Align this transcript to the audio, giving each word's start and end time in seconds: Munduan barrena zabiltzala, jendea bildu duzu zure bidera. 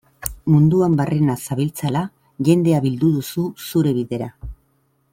Munduan 0.53 0.95
barrena 1.01 1.35
zabiltzala, 1.47 2.03
jendea 2.49 2.81
bildu 2.89 3.13
duzu 3.19 3.47
zure 3.67 3.95
bidera. 4.01 4.33